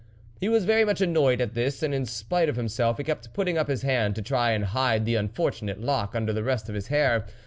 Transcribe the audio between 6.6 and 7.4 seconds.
of his hair.